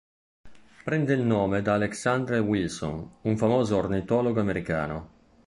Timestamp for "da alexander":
1.61-2.39